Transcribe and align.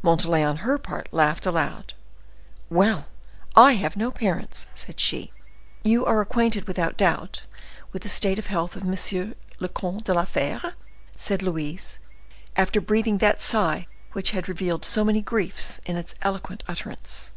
Montalais, 0.00 0.42
on 0.42 0.56
her 0.64 0.78
part, 0.78 1.06
laughed 1.12 1.44
aloud. 1.44 1.92
"Well, 2.70 3.08
I 3.54 3.72
have 3.72 3.94
no 3.94 4.10
parents!" 4.10 4.66
said 4.74 4.98
she. 4.98 5.32
"You 5.84 6.06
are 6.06 6.22
acquainted, 6.22 6.66
without 6.66 6.96
doubt, 6.96 7.42
with 7.92 8.00
the 8.00 8.08
state 8.08 8.38
of 8.38 8.46
health 8.46 8.74
of 8.74 8.84
M. 8.84 9.28
le 9.60 9.68
Comte 9.68 10.04
de 10.04 10.14
la 10.14 10.24
Fere?" 10.24 10.72
said 11.14 11.42
Louise, 11.42 11.98
after 12.56 12.80
breathing 12.80 13.18
that 13.18 13.42
sigh 13.42 13.86
which 14.12 14.30
had 14.30 14.48
revealed 14.48 14.82
so 14.86 15.04
many 15.04 15.20
griefs 15.20 15.78
in 15.84 15.98
its 15.98 16.14
eloquent 16.22 16.62
utterance. 16.66 17.32